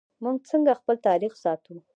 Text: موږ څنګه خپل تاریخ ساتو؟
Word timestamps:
موږ 0.23 0.35
څنګه 0.49 0.71
خپل 0.79 0.95
تاریخ 1.07 1.33
ساتو؟ 1.43 1.75